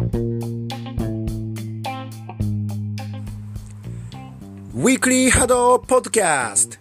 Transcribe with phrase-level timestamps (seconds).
[0.00, 6.78] ウィークリーハドポッドキャスト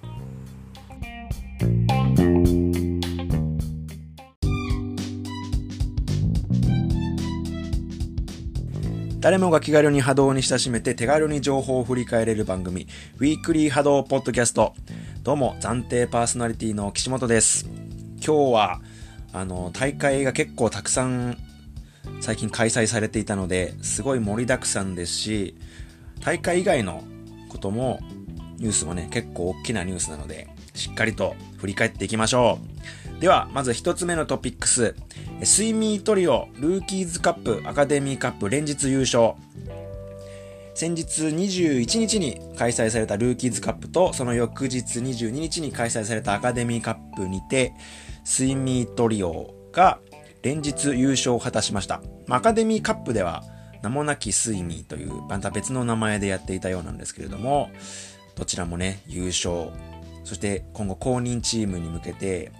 [9.19, 14.73] 誰もが気軽に波動に親しめて手軽に情報を振り返れる番組、ウィークリー波動ポッドキャスト。
[15.23, 17.69] どうも、暫定パーソナリティの岸本です。
[18.25, 18.81] 今日は、
[19.33, 21.37] あの、大会が結構たくさん
[22.21, 25.55] 最近開催されていたので、すごい盛りだくさんですし、
[26.21, 27.03] 大会以外の
[27.49, 27.99] ことも、
[28.57, 32.59] ニュースもね、結構大きなニュースなので、しっかりと振り返っていきましょ
[33.17, 33.21] う。
[33.21, 34.95] では、まず一つ目のトピックス。
[35.43, 39.33] スイミートリオ、ルーキーズカップ、アカデミーカップ連日優勝。
[40.73, 47.73] 先日21日に開催されたルーキーズカップと、その翌日22日に開催されたアカデミーカップにて、
[48.23, 49.99] スイミートリオが
[50.41, 52.01] 連日優勝を果たしました。
[52.29, 53.43] アカデミーカップでは、
[53.81, 57.69] 名もなきスイミーという、また別の名前でやっていたようなんですけれども、
[58.35, 59.69] どちらもね、優勝。
[60.23, 62.51] そして今後公認チームに向けて、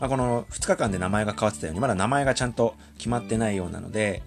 [0.00, 4.22] まあ、この2日間で名前が変わってたように、まだ名前がちゃんと決まってないようなので、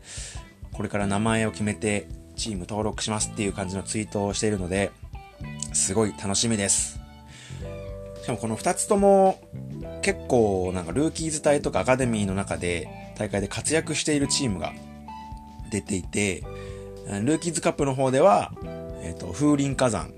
[0.74, 4.92] これから名前を決めてチーム登録しますっていう感じのツイートをしているので、
[5.74, 7.00] すごい楽しみです。
[8.22, 9.42] しかもこの2つとも
[10.02, 14.74] 結構なんかルーキーズ隊とかアカデミーの中で大会で活躍しているチームが
[15.70, 16.44] 出ていて、
[17.24, 18.52] ルーキーズカップの方では、
[19.02, 20.14] えっ、ー、と、風林火山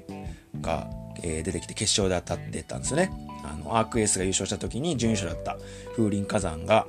[0.61, 0.89] が、
[1.23, 3.11] えー、出てきて決勝で当たってたんですよね。
[3.43, 5.57] あの、アークエースが優勝した時に準優勝だった
[5.95, 6.87] 風林火山が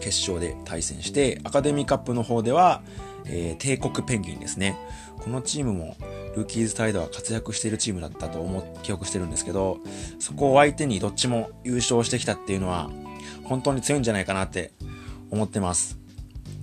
[0.00, 2.82] 決勝で対戦して、アカデミーカップの方では、
[3.26, 4.76] えー、帝国ペンギンですね。
[5.18, 5.96] このチームも
[6.36, 9.78] ルーキーズタイドは活躍しているチームだったと思記憶してるんですけど、
[10.18, 12.90] そこを相手にどっちも優勝してきたっていうのは、
[13.44, 14.72] 本当に強いんじゃないかなって
[15.30, 15.98] 思ってます。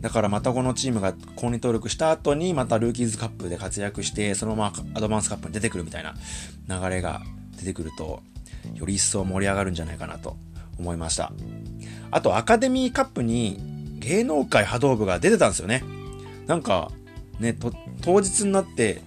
[0.01, 6.15] だからまたこのチームが公認登録した後にまたルーキーズカップで活躍して、そのままアドバンスカップに出てくるみたいな
[6.67, 7.21] 流れが
[7.57, 8.21] 出てくると、
[8.75, 10.37] より一層盛り上がるんじゃないかなと
[10.77, 11.31] 思いました。
[12.11, 13.59] あとアカデミーカップに
[13.99, 15.83] 芸能界波動部が出てたんですよね。
[16.47, 16.91] なんか、
[17.39, 17.57] ね、
[18.01, 19.01] 当日になって、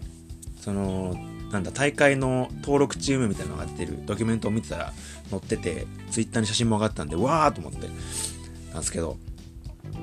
[0.60, 1.14] その、
[1.52, 4.92] なんだ、大会の登録チームみたいなのが出てるドキュメントを見てたら
[5.30, 7.88] 載ってて、ツイッターに写真も上がったんで、わーと思って、
[8.70, 9.16] なんですけど、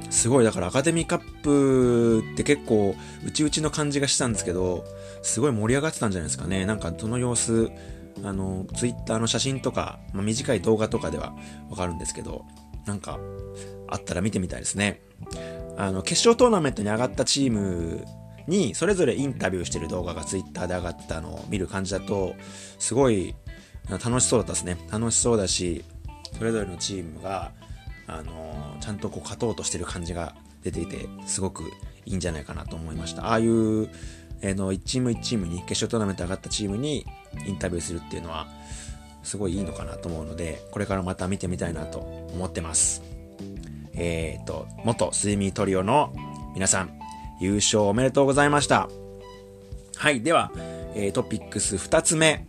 [0.09, 4.85] すごい、だからアカデミーカップって結構、うちうちの感じがしたんですけど、
[5.21, 6.65] すごい盛り上がってたんじゃないですかね。
[6.65, 7.71] なんかその様子、
[8.23, 11.35] あの、ツイッターの写真とか、まあ、短い動画とかでは
[11.69, 12.45] わかるんですけど、
[12.85, 13.19] なんか、
[13.87, 15.01] あったら見てみたいですね。
[15.77, 18.05] あの、決勝トーナメントに上がったチーム
[18.47, 22.35] に、それぞれインタビューしてる動画がツイッターで上がったのを見る感じだと、
[22.79, 23.35] すごい
[23.89, 24.77] 楽しそうだったですね。
[24.91, 25.83] 楽しそうだし、
[26.37, 27.51] それぞれのチームが、
[28.07, 31.63] あの、ちゃんとこう勝とうとしてる感じが出ていて、すごく
[32.05, 33.27] いいんじゃないかなと思いました。
[33.27, 33.89] ああいう、
[34.41, 37.05] えー、の、1チーム1チームに、決勝トーナメント上がったチームに
[37.47, 38.47] インタビューするっていうのは、
[39.23, 43.01] すごいいいのかなと思うので、これからまた見てみたいなと思ってます。
[43.93, 46.13] えっ、ー、と、元スイミートリオの
[46.53, 46.99] 皆さん、
[47.39, 48.87] 優勝おめでとうございました。
[49.95, 50.51] はい、では、
[50.93, 52.47] えー、トピックス2つ目。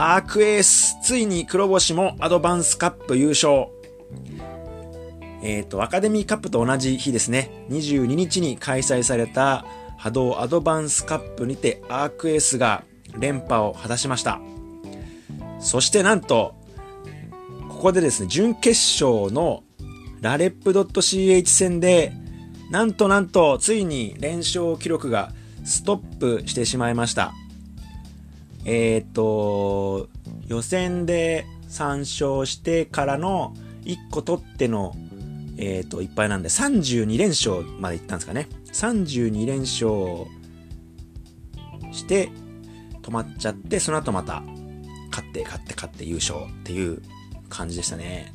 [0.00, 3.66] アークエース、ついに黒星もアドバンスカップ優勝。
[5.42, 7.66] えっ、ー、と、アカデミーカップと同じ日ですね。
[7.68, 9.66] 22日に開催された
[9.96, 12.84] 波動アドバンスカップにてアークエースが
[13.18, 14.40] 連覇を果たしました。
[15.58, 16.54] そしてなんと、
[17.68, 19.64] ここでですね、準決勝の
[20.20, 22.12] ラレップ .ch 戦で、
[22.70, 25.32] なんとなんと、ついに連勝記録が
[25.64, 27.32] ストップしてしまいました。
[28.70, 30.10] えっ、と、
[30.46, 34.94] 予選で3勝してからの1個取っての、
[35.56, 38.46] えっ、と、いっぱいなんで32連勝までいったんですかね。
[38.74, 40.26] 32連勝
[41.94, 42.28] して、
[43.00, 44.42] 止まっちゃって、その後また、
[45.10, 47.00] 勝って、勝って、勝って優勝っていう
[47.48, 48.34] 感じでしたね。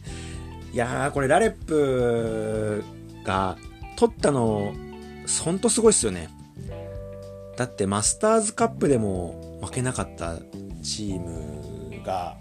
[0.73, 2.83] いやー、これラレップ
[3.23, 3.55] が
[3.97, 4.73] 取ったの、
[5.45, 6.29] ほんとすごいっすよね。
[7.55, 10.37] だってマスターズカップでも負けなかった
[10.81, 12.37] チームが、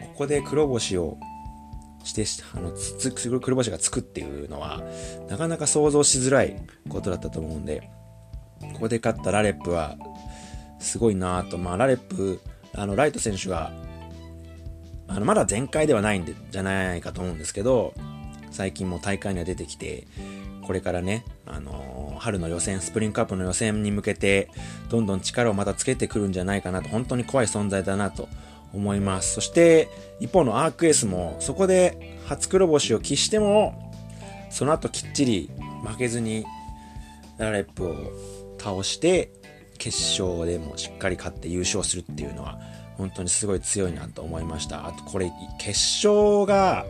[0.00, 1.18] ここで黒星を
[2.04, 2.24] して、
[2.54, 4.82] あの、つつ、黒星がつくっていうのは、
[5.28, 6.56] なかなか想像しづらい
[6.88, 7.90] ことだったと思うんで、
[8.74, 9.96] ここで勝ったラレップは、
[10.78, 12.40] すごいなと、まあ、ラレップ、
[12.74, 13.72] あの、ライト選手が、
[15.08, 17.94] あの、まだ全開ではないんで、じゃないかと思うんですけど、
[18.50, 20.06] 最近も大会には出てきて、
[20.62, 24.48] これからね、あのー、春の予選、スプリングカップの予選に向けて、
[24.88, 28.28] どんどん力をまたつけてくるんじゃないかなと、本当に怖い存在だなと
[28.72, 29.34] 思います。
[29.34, 29.88] そして、
[30.20, 33.90] 一方のアークエースも、そこで初黒星を喫しても、
[34.50, 35.50] その後きっちり
[35.84, 36.44] 負けずに
[37.38, 37.94] ラレップを
[38.58, 39.32] 倒して
[39.78, 42.60] 決勝でもしっかり勝って優勝するっていうのは
[42.98, 45.70] 本当にすごい強いなと思いましたあとこれ決
[46.06, 46.84] 勝が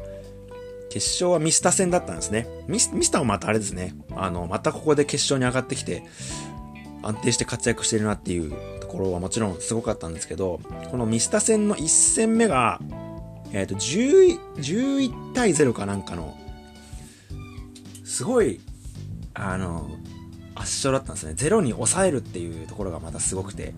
[0.91, 2.47] 決勝はミスタ戦だったんですね。
[2.67, 3.95] ミスミスタもまたあれですね。
[4.15, 6.03] あのまたここで決勝に上がってきて
[7.03, 10.61] 安定して活躍してるなっていうところはもちろんすごかったんですけど
[10.91, 12.81] このミスタ戦の1戦目が
[13.53, 16.37] えっ、ー、と11 11対0かなんかの
[18.05, 18.61] すごい
[19.33, 19.89] あの
[20.57, 21.35] 圧勝だったんですね。
[21.35, 23.73] ゼロに抑えるっていうところがまたすごくて、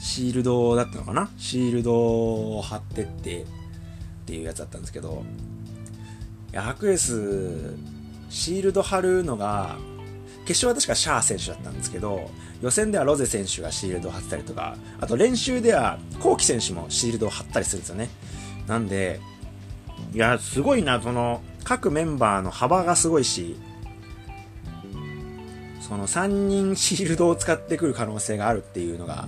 [0.00, 1.28] シールドだったのかな？
[1.36, 3.44] シールドを貼ってって
[4.30, 5.24] っていうやつだったんですけど、
[6.52, 7.74] いや、ハクエス、
[8.28, 9.76] シールド貼るのが、
[10.46, 12.30] 決勝は確かシャー選手だったんですけど、
[12.62, 18.08] 予選ではロゼ選手がシールドを貼ってたりとか、あと練習ではコウキ選手もシールドを貼ったりするんですよね。
[18.68, 19.20] なんで、
[20.14, 23.56] いや、すごいな、その、各メンバーの幅がすごいし、
[25.80, 29.26] その3人シールドを使ってくる可能性があるっていうのが、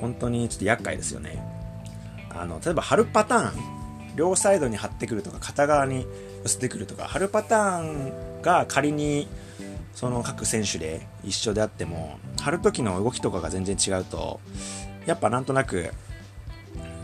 [0.00, 1.60] 本当にちょっと厄介ですよね。
[2.30, 3.79] あの、例えば貼るパターン、
[4.20, 6.06] 両サイドに貼ってくるとか、片側に
[6.42, 9.28] 寄せてくるとか、貼るパターンが仮に、
[9.94, 14.40] その各選手で一緒であっても、貼る時の動きとかが全然違うと、
[15.06, 15.90] やっぱなんとなく、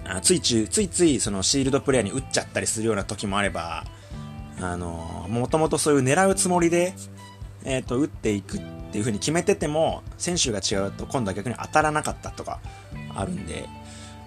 [0.04, 3.84] あついつい、ついついそのシールドプレイヤーに打っちゃったりするような時もあれば、
[4.60, 6.92] あの、もともとそういう狙うつもりで
[7.66, 8.60] えっ、ー、と、打っていくっ
[8.92, 12.60] ていう風に決めてても、選手が違うと今度は逆に当たらなかったとか
[13.14, 13.68] あるんで、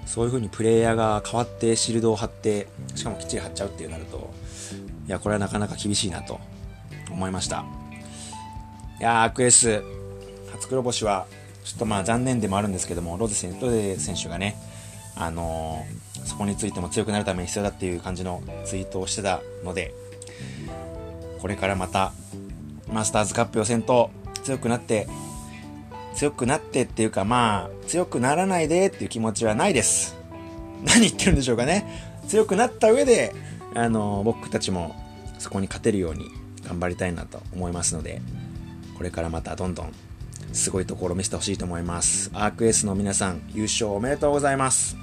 [0.10, 4.34] そういう風にプレイヤーが変わってシールドを貼って、しかもきっちり貼っちゃうっていうなると、
[5.08, 6.40] いや、これはなかなか厳しいなと
[7.12, 7.64] 思いました。
[9.00, 9.84] いやー、アクエス、
[10.52, 11.28] 初黒星は、
[11.64, 14.56] ちょっとまあ残念でもあるんですけども、ロゼ選ロゼ選手がね、
[15.16, 19.94] あのー、そこについても強くなるために必要だっていう感じのツイートをしてたので、
[21.40, 22.14] これからまた
[22.92, 24.10] マスターズカップ予選と
[24.44, 25.08] 強くなって、
[26.20, 30.18] 強くなってっていうかまあ、強くならないでっていう気持ちはないです。
[30.84, 31.86] 何言ってるんでしょうかね。
[32.28, 33.34] 強くなった上で、
[33.74, 34.98] あの、僕たちも
[35.38, 36.26] そこに勝てるように
[36.66, 38.22] 頑張りたいなと思いますので、
[38.98, 39.94] これからまたどんどん
[40.52, 42.30] すごいところを見せてほしいと思います。
[42.34, 44.98] アークエースの皆さん、優勝おめでとうございます。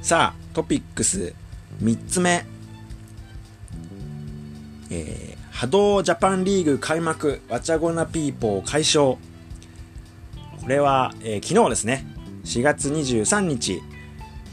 [0.00, 1.34] さあ、トピックス
[1.82, 2.44] 3つ目。
[4.90, 9.18] えー、波動ジャパンリーグ開幕、ワチャゴナピーポー解消。
[10.58, 12.06] これは、えー、昨日ですね、
[12.44, 13.82] 4月23日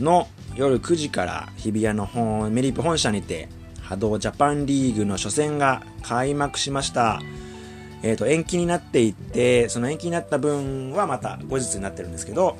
[0.01, 0.27] の
[0.57, 3.48] 夜9時から日比谷の本メリップ本社にて、
[3.80, 7.21] 波動ジャパンリーグの初戦が開幕しました。
[8.03, 12.57] えっ、ー、と、延期になっていって、その延期になった分はまた後日になってるんですけど、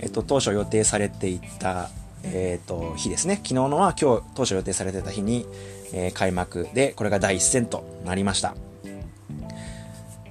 [0.00, 1.88] えっ、ー、と、当初予定されていた、
[2.24, 3.36] えっ、ー、と、日ですね。
[3.36, 5.46] 昨日のは今日、当初予定されてた日に、
[5.96, 8.54] えー、開幕で、これが第1戦となりました。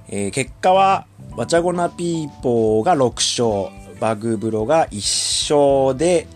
[0.08, 6.28] えー、結果は、ワチャゴナピーポーが6勝、バグブロが1勝で、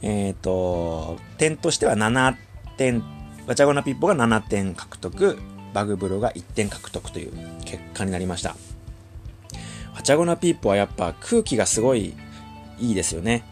[0.00, 2.36] えっ、ー、と、点としては7
[2.78, 3.02] 点、
[3.46, 5.38] ワチャゴナピーポーが7点獲得、
[5.74, 7.32] バグブロが1点獲得という
[7.66, 8.56] 結果になりました。
[9.94, 12.14] ワチャゴナピーポーはやっぱ空気がすごい
[12.78, 13.44] いいですよね。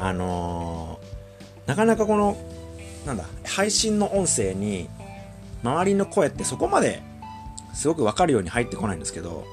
[0.00, 2.36] あのー、なかなかこの
[3.06, 4.88] なんだ、配信の音声に、
[5.62, 7.02] 周りの声ってそこまで
[7.74, 9.44] すごくわかるように入ってこないんですけど、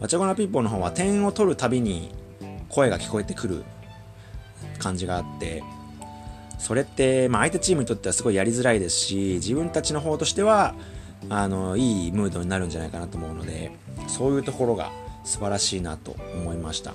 [0.00, 2.12] わちゃごなピーポーの方は点を取るたびに
[2.68, 3.64] 声が聞こえてくる
[4.78, 5.62] 感じがあって、
[6.58, 10.74] それって、まあ、相手チームにとってはすごいやりづらいですし、自分たちの方としては、
[11.28, 13.72] あの、いいムードになるんじゃないかなと思うので、
[14.08, 14.90] そういうところが
[15.24, 16.94] 素晴らしいなと思いました。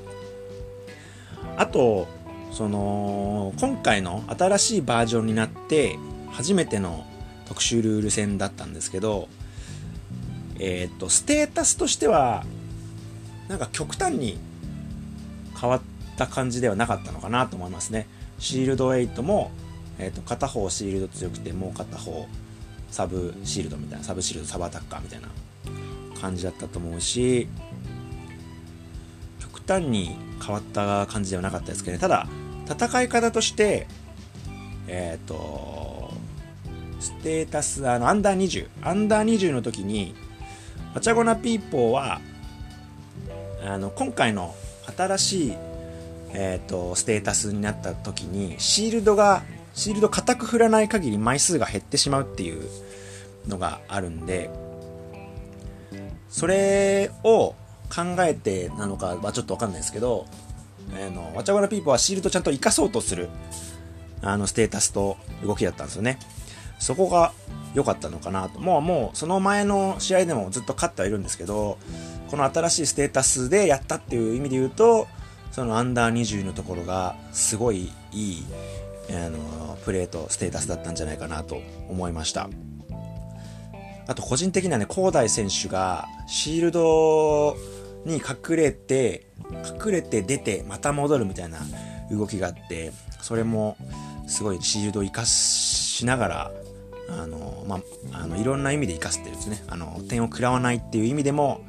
[1.57, 2.07] あと、
[2.55, 5.99] その今回の新しいバージョンになって
[6.31, 7.05] 初めての
[7.49, 9.27] 特殊ルール戦だったんですけど
[10.57, 12.45] えっ、とステータスとしては
[13.49, 14.37] なんか極端に
[15.59, 15.81] 変わっ
[16.15, 18.07] た感じではなかったのかなと思いますね。
[18.39, 19.51] シールド8も、
[19.99, 22.25] えー、と片方シールド強くてもう片方
[22.89, 25.27] サブシールドみたいなサブシールドサブアタッカーみたいな
[26.21, 27.49] 感じだったと思うし
[29.41, 31.99] 極端に変わった感じではなかったですけどね。
[31.99, 32.27] ただ
[32.69, 33.87] 戦い方として、
[34.87, 36.13] えっ、ー、と、
[36.99, 40.15] ステータス、あの、アンダー20、アンダー20の時に、
[40.93, 42.21] パチャゴナピーポーは、
[43.63, 44.55] あの、今回の
[44.95, 45.53] 新しい、
[46.33, 49.43] えっ、ー、と、ステータスになった時に、シールドが、
[49.73, 52.63] シールド固く振らない限り枚数が減ってしまうっていう
[53.47, 54.49] のがあるんで、
[56.29, 57.55] それを
[57.93, 60.25] 考えてなのかはちょっとわかんないですけど、
[60.95, 63.29] あの、わちゃわらピーポーはシールドちゃんと活かそうとする、
[64.21, 66.19] あの、ステータスと動きだったんですよね。
[66.79, 67.33] そこが
[67.73, 68.59] 良かったのかなと。
[68.59, 71.77] もう、もう、その前の試合でもずっと勝ってはいるんですけど、
[72.29, 75.07] この新しいステータスでやったっていう意味で言うと、
[75.51, 78.45] そのアンダー20のところが、すごいいい、
[79.09, 82.49] あの、プレーとステータスだったんじゃないかなと思いました。
[84.07, 87.55] あと、個人的にはね、広大選手が、シールド
[88.05, 91.59] に隠れて、隠れて出て、また戻るみたいな
[92.11, 93.77] 動きがあって、それも、
[94.27, 96.51] すごいシールドを活かしながら、
[97.09, 97.81] あの、ま
[98.11, 101.61] あ、あの、いろんな意味で活かすってですね、あの、点を食らわないっていう意味でも、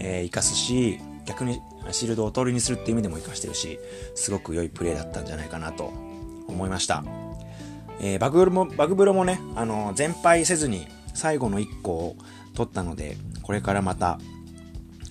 [0.00, 3.78] えー、活かすし、逆にシールドを通りにするっていう意味でも活かしてるし、
[4.14, 5.92] すごく良いプレーだったんじゃないかなと
[6.46, 7.04] 思いました。
[8.00, 12.16] えー、バグブロも、バグブロもね、あの、全敗せずに最後の1個を
[12.54, 14.18] 取ったので、これからまた、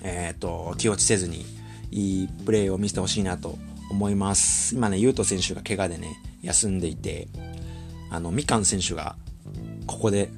[0.03, 1.45] えっ、ー、と、気落ちせずに
[1.91, 3.57] いいプレーを見せてほしいなと
[3.89, 4.75] 思います。
[4.75, 7.27] 今ね、ユート選手が怪我でね、休んでいて、
[8.09, 9.15] あの、みかん選手が
[9.85, 10.29] ここで、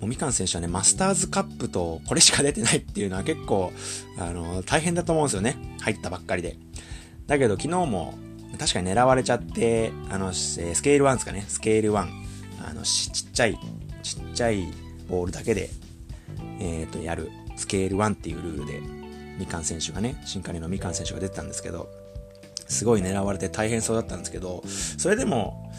[0.00, 3.72] もうみかん選手はね、マスターズカップとこれしか出てないっていうのは結構、
[4.18, 5.56] あの、大変だと思うんですよね。
[5.80, 6.56] 入ったばっかりで。
[7.26, 8.14] だけど昨日も、
[8.58, 11.44] 確かに狙われちゃって、あの、スケール1ですかね。
[11.48, 12.06] スケール1。
[12.66, 13.58] あの、ちっちゃい、
[14.02, 14.64] ちっちゃい
[15.08, 15.70] ボールだけで、
[16.60, 18.97] えっ、ー、と、やる、スケール1っていうルールで、
[19.38, 21.88] みかん選手がね、新加入のみかん選手が出てたんですけど、
[22.68, 24.62] すごい狙われて大変そうだったんですけど、
[24.98, 25.72] それでも、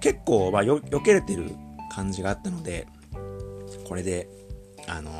[0.00, 1.50] 結構、まあ、よ、避けれてる
[1.92, 2.86] 感じがあったので、
[3.84, 4.28] これで、
[4.86, 5.10] あの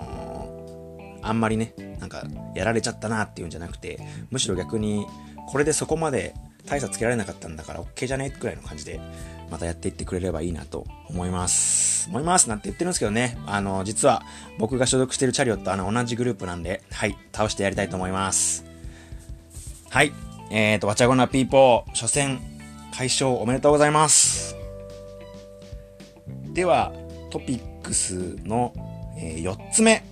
[1.23, 2.25] ー、あんまりね、なんか、
[2.55, 4.01] やられちゃったなっていうんじゃなくて、
[4.31, 5.07] むしろ逆に、
[5.49, 6.35] これでそこまで
[6.67, 8.31] 大差つけられなかったんだから OK じゃね？
[8.31, 9.01] くらいの感じで、
[9.51, 12.09] またやっていってくれればいいなと思います。
[12.09, 14.23] 思いますなんて言ってるんですけどね、あの、実は
[14.59, 18.65] 僕が所属してるチャリオットあの同じグループなんで、はい、倒してやりたいと思います。
[19.91, 20.13] はい、
[20.51, 22.41] えーと、わちゃごなピーポー、初戦、
[22.97, 24.57] 解消おめでとうございます。
[26.53, 26.93] では、
[27.31, 28.73] トピックスの、
[29.19, 30.05] えー、4つ目。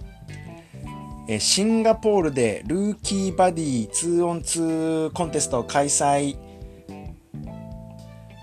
[1.33, 6.35] え、シンガポールでルーキーバディ 2on2 コンテストを開催。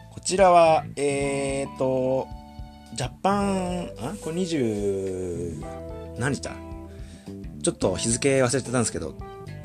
[0.10, 2.30] こちらは、えーと、
[2.96, 4.16] ジャパン、あ？
[4.22, 5.66] これ20、
[6.18, 6.54] 何日だ？
[7.62, 9.16] ちょっと日付忘れてたんですけど、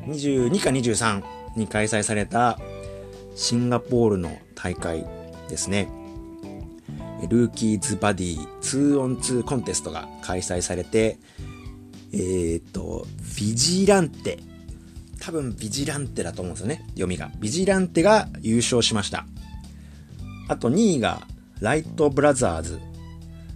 [0.05, 1.23] 22か23
[1.55, 2.59] に開催された
[3.37, 5.05] シンガポールの大会
[5.47, 5.87] ですね。
[7.29, 11.19] ルーキーズバディ 2on2 コンテストが開催されて、
[12.13, 14.39] えー、っと、ビジランテ。
[15.19, 16.83] 多分ビジランテだと思うんですよね。
[16.89, 17.31] 読みが。
[17.39, 19.25] ビジランテが優勝しました。
[20.47, 21.25] あと2位が
[21.59, 22.79] ライトブラザーズ。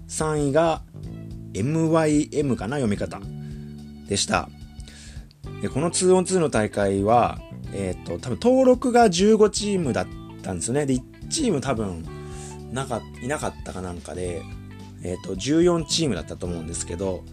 [0.08, 0.82] 3位が
[1.54, 3.22] MYM かな読み方。
[4.08, 4.50] でした。
[5.62, 7.40] でこの 2on2 の大会は、
[7.74, 10.08] えっ、と、多分登録が15チームだっ
[10.42, 10.86] たんですよね。
[10.86, 12.06] で、1チーム多分
[12.72, 14.42] なか、いなかったかなんかで、
[15.04, 17.24] えっ、ー、と、14チームだったと思うんですけど、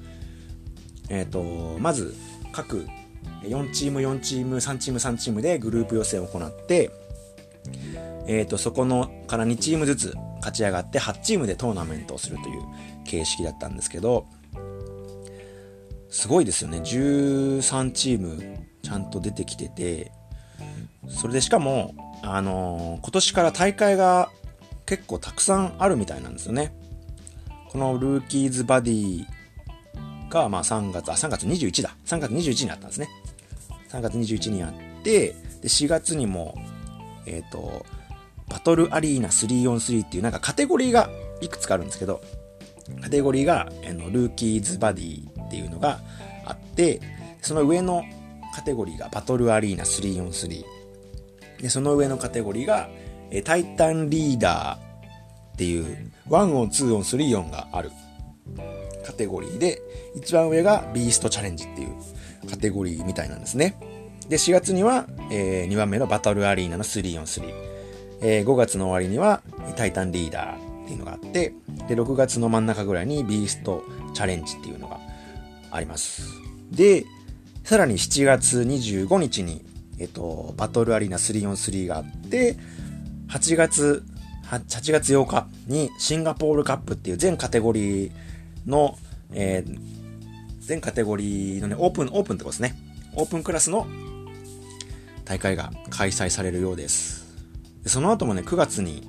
[1.08, 2.14] えっ、ー、と、まず、
[2.52, 2.86] 各
[3.42, 6.90] 4チーム4チーム3チーム3チームでグループ予選を行って、
[8.26, 12.62] えっ、ー、と、そこのから2チームずつ勝ち上がって8チームでトーナメントをするという
[13.04, 14.26] 形式だったんですけど、
[16.08, 16.78] すごいですよね。
[16.78, 20.12] 13チームちゃんと出てきてて、
[21.08, 24.30] それでしかも、あのー、今年から大会が
[24.86, 26.74] 結構たくさんあるみたいなんですよね。
[27.68, 29.26] このルーキーズバディ
[30.34, 31.96] が、まあ3月、あ、3月21だ。
[32.04, 33.08] 3月21にあったんですね。
[33.88, 35.28] 3月21にあって、
[35.62, 36.54] で、4月にも、
[37.24, 37.86] えっ、ー、と、
[38.48, 41.08] バトルアリーナ 3on3 っていうなんかカテゴリーが
[41.40, 42.20] いくつかあるんですけど、
[43.00, 46.00] カテゴリーが、あの、ルーキーズバディっていうのが
[46.44, 47.00] あって、
[47.40, 48.04] その上の
[48.54, 50.64] カテゴリーがバトルアリーナ 3on3。
[51.62, 52.90] で、その上のカテゴリーが、
[53.30, 57.90] えタイタンリーダーっていう、1音、2音、3音がある
[59.04, 59.80] カテゴリーで、
[60.16, 61.90] 一番上がビーストチャレンジっていう
[62.48, 63.76] カテゴリーみたいなんですね。
[64.28, 67.74] で、4月には、えー、2番目のバトルアリーナの3 on 3。
[68.22, 69.42] えー、5月の終わりには、
[69.76, 71.54] タイタンリーダーっていうのがあって、
[71.88, 73.84] で、6月の真ん中ぐらいにビースト
[74.14, 74.98] チャレンジっていうのが
[75.70, 76.26] あります。
[76.70, 77.04] で、
[77.64, 79.64] さらに7月25日に、
[79.98, 82.56] えっと、バトルアリーナ 3on3 があって、
[83.28, 84.04] 8月、
[84.46, 88.12] 8月8日にシンガポールカップっていう全カテゴリー
[88.66, 88.98] の、
[89.32, 89.78] えー、
[90.60, 92.74] 全カテゴリーのね、オープン、オープンってことですね。
[93.14, 93.86] オープンクラスの
[95.24, 97.24] 大会が開催されるようです。
[97.82, 99.08] でその後もね、9月に、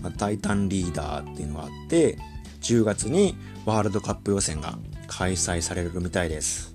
[0.00, 2.18] まあ、タイタンリーダーっていうのがあって、
[2.60, 6.74] 10月にワールドカップ予選が開催されるみたいです。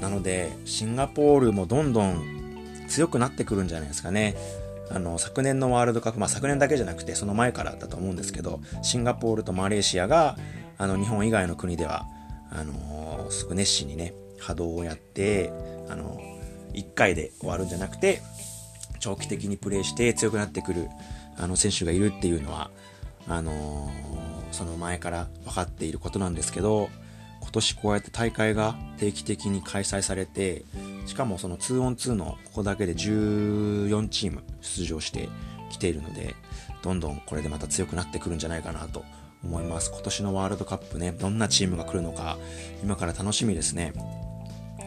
[0.00, 4.36] なので、シンガポールもどんどん強くなってくるんじゃないですかね。
[4.90, 10.36] あの、昨年のワールドカップ、まあ昨年だけじゃなくて、その前からだと思うんですけど、シンガポールとマレーシアが、
[10.78, 12.06] あの、日本以外の国では、
[12.50, 15.52] あの、すごく熱心にね、波動をやって、
[15.88, 18.20] あのー、1回で終わるんじゃなくて、
[19.00, 20.88] 長期的にプレーして強くなってくる、
[21.36, 22.70] あの、選手がいるっていうのは、
[23.28, 23.90] あの、
[24.52, 26.88] その前から分かっていることなんですけど、
[27.40, 30.64] 今年こうやって大会が定期的に開催されて、
[31.06, 35.28] しかもその 2on2 のここだけで14チーム出場して
[35.70, 36.34] きているので、
[36.82, 39.04] どんどんこれでまた強くなってくるんじゃないかなと
[39.44, 39.90] 思います。
[39.90, 42.38] 今年のワールドカップね、どんなチームが来るのか、
[42.82, 43.92] 今から楽しみですね。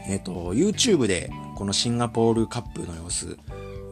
[0.08, 3.38] えっ、ー、と、YouTube でこのシンガポールカップの様子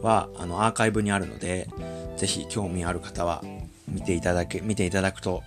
[0.02, 1.68] は、あの、アーカイブにあるので、
[2.16, 3.42] ぜひ興味ある方は
[3.88, 5.42] 見ていただけ、見ていただくと、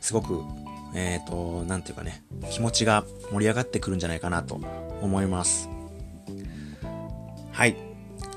[0.00, 0.42] すごく、
[0.94, 4.60] えっ、ー、と、なんていうかね、気持ちが盛り上がってくるんじゃないかなと
[5.00, 5.68] 思います。
[7.52, 7.76] はい。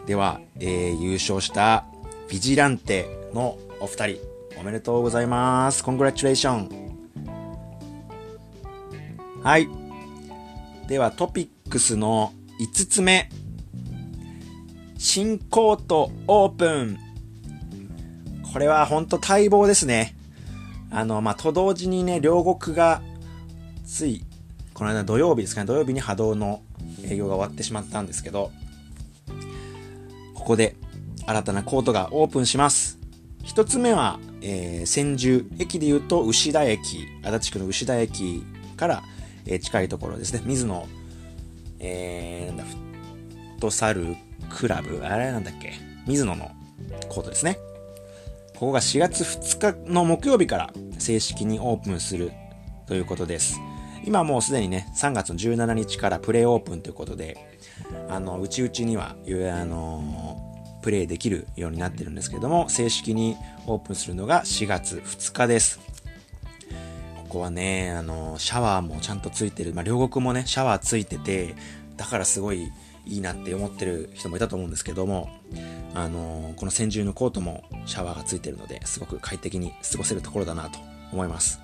[0.05, 1.85] では、えー、優勝した
[2.29, 5.83] ビジランテのお二人、おめでとうございます。
[5.83, 6.69] コングラチュレーション。
[9.41, 9.67] はい。
[10.87, 13.29] では、トピックスの5つ目。
[14.97, 16.97] 新コートオープン。
[18.53, 20.15] これは本当待望ですね。
[20.91, 23.01] あの、まあ、と同時にね、両国が、
[23.85, 24.23] つい、
[24.73, 26.61] この間土曜日ですかね、土曜日に波動の
[27.03, 28.51] 営業が終わってしまったんですけど、
[30.35, 30.75] ここで
[31.25, 32.99] 新たなコートがオープンします。
[33.43, 38.43] 一つ目は、えー、千住、駅で言うと牛田駅、足立区の牛田駅
[38.75, 39.03] から、
[39.45, 40.41] えー、近いところですね。
[40.45, 40.85] 水野、
[41.79, 42.75] えー、なんだ、フ
[43.55, 44.17] ットサル
[44.49, 45.73] クラブ、あれなんだっけ、
[46.05, 46.51] 水野の
[47.07, 47.57] コートですね。
[48.53, 52.31] ここが4月2日の木曜日から正式にオープンする
[52.85, 53.59] ということです。
[54.05, 57.37] 今もうすでにね、3月の17日からプレイオープンということで、
[58.09, 60.52] あの、うちうちには、あの
[60.83, 65.79] プレイできるようになってるんですけども、正式にオープンするのが4月2日です。
[67.15, 69.73] ここはね、あの、シャワーもちゃんとついてる。
[69.73, 71.55] まあ、両国もね、シャワーついてて、
[71.95, 72.69] だからすごい
[73.05, 75.29] いいなって思ってる人もいたと思うんですけども、
[75.95, 80.79] あの、この先住のコートもシャワーがついてるので、すごく快適に過ごせるところだなと
[81.11, 81.59] 思います。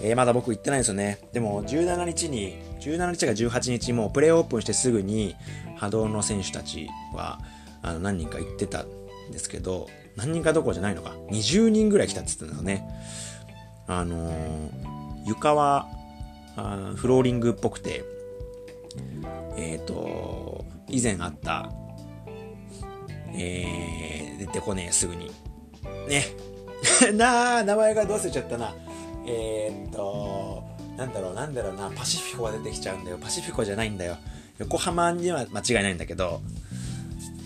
[0.00, 1.18] えー、まだ僕行ってないんですよね。
[1.32, 5.36] でも、17日に、17日が18日もうプレイオープンしてすぐに、
[5.76, 7.40] 波動の選手たちは、
[7.82, 8.86] あの、何人か行ってたん
[9.30, 11.14] ですけど、何人かどころじゃないのか。
[11.30, 12.88] 20人ぐらい来たって言ってたんですよね。
[13.86, 15.88] あのー、床は
[16.56, 18.04] あ、フローリングっぽくて、
[19.56, 21.70] えっ、ー、と、以前あった、
[23.34, 25.30] えー、出てこねえ、すぐに。
[26.08, 26.24] ね。
[27.14, 28.74] なあ、名前がどうせちゃったな。
[29.26, 30.62] えー、っと、
[30.96, 33.18] なんだろう、なんだろうな、パシフィコが出てきちゃうんだよ。
[33.18, 34.16] パシフィコじゃないんだよ。
[34.58, 36.42] 横浜には間違いないんだけど、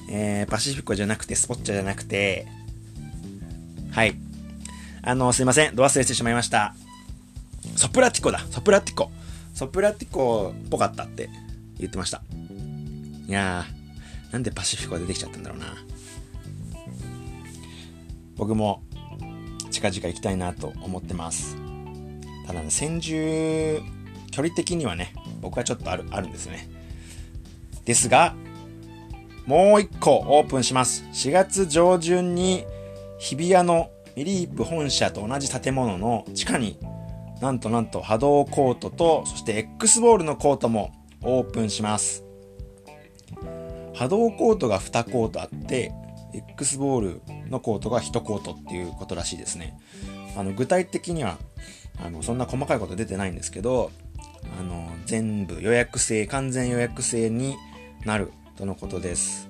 [0.09, 2.47] えー、パシフィコじゃなくて、スポッチャじゃなくて、
[3.91, 4.15] はい。
[5.03, 5.75] あの、すいません。
[5.75, 6.75] ド忘れしてしまいました。
[7.77, 8.41] ソプラティコだ。
[8.51, 9.11] ソプラティコ。
[9.55, 11.31] ソプラティコっぽかったって
[11.79, 12.23] 言ってました。
[13.27, 15.67] いやー、なんでパシフィコが出てきちゃったんだろうな。
[18.37, 18.83] 僕も
[19.71, 21.57] 近々行きたいなと思ってます。
[22.47, 23.81] ただ、ね、先住、
[24.31, 26.69] 距離的にはね、僕はちょっとある、あるんですね。
[27.85, 28.35] ですが、
[29.47, 31.05] もう一個オープンします。
[31.13, 32.65] 4月上旬に
[33.19, 36.79] 日比谷のミリープ本社と同じ建物の地下に
[37.41, 42.25] なんとなんと波動コートとそして X ボールのコートもオープンします。
[43.95, 45.93] 波動コートが2コートあって
[46.33, 49.79] X ボールのコートが1コートっていうことらしいですね。
[50.37, 51.39] あの具体的には
[52.05, 53.93] あのそんな細かいこと出てないんですけど
[54.59, 57.57] あの全部予約制完全予約制に
[58.05, 59.49] なるとのことです。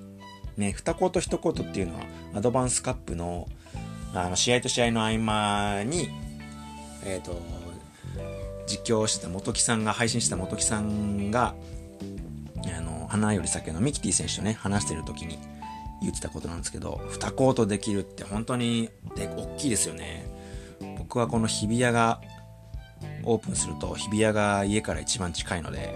[0.57, 2.01] ね、2コート1コートっていうのは、
[2.35, 3.47] アドバンスカップの、
[4.13, 6.09] あの、試合と試合の合間に、
[7.05, 7.39] えっ、ー、と、
[8.65, 11.55] 実況してた元木さんが、配信した元木さんが、
[12.65, 15.39] あの、花より先のミキティ選手とね、話してる時に
[16.01, 20.25] 言ってたことなんですけど、2コートできるって本当に、で、大きいですよね。
[20.97, 22.19] 僕はこの日比谷が
[23.23, 25.95] オープンすると、日比谷が家から一番近いので、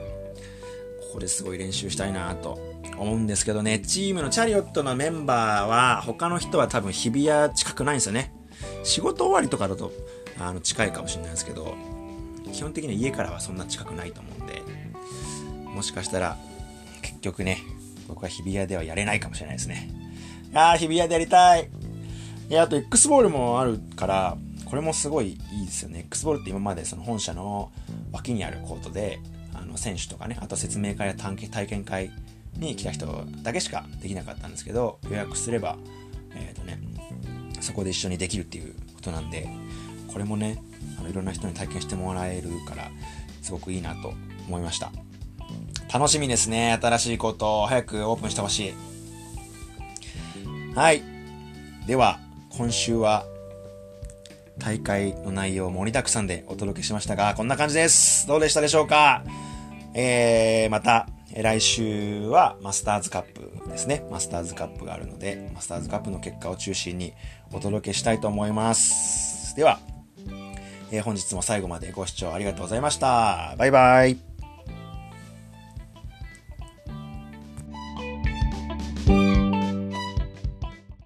[1.10, 8.34] ここですごい練習したいなと思うんですけどね、チームのチャリオットのメンバーは、他の人は多分日比谷近くないんですよね。
[8.84, 9.92] 仕事終わりとかだと、
[10.40, 11.76] あの、近いかもしれないですけど、
[12.52, 14.62] 基本的には家からはそんな近くないと思うんで、
[15.66, 16.38] もしかしたら、
[17.02, 17.60] 結局ね、
[18.08, 19.90] 僕は日比谷ではやれないかもしれないですね。
[20.54, 21.70] あー、日比谷でやりたい
[22.50, 26.00] いや、あと X ボールもあるから、これもすごいいいですよね。
[26.08, 27.72] X ボールって今までその本社の
[28.12, 29.20] 脇にあるコートで、
[29.54, 32.12] あの、選手とかね、あと説明会や探検体験会
[32.58, 35.78] に来た人だけしかできなかったんですけど、予約すれば、
[36.36, 36.80] え、ー、とね、
[37.60, 39.48] そこで一緒にできるっていうことなんで、
[40.12, 40.62] これもね、
[41.00, 42.92] あのいろんな人に体験してもらえるから、
[43.42, 44.14] すごくいいなと
[44.48, 44.92] 思いました。
[45.94, 46.78] 楽しみですね。
[46.82, 48.74] 新しいことを早くオープンしてほしい。
[50.76, 51.04] はい。
[51.86, 53.26] では、今週は
[54.58, 58.28] 大会の内容盛りだくさんでお届けしましたが、こんな感じです。
[58.28, 59.24] どうでしたでしょうか？
[59.94, 64.06] えー、また、来週はマスターズカップですね。
[64.12, 67.14] マスターズカップがあるので、マスターズカップの結果を中心に
[67.54, 69.56] お届けしたいと思います。
[69.56, 69.80] では、
[70.92, 73.56] えー、本日も最後までご視聴ありがとうございました。
[73.58, 74.31] バイバイ。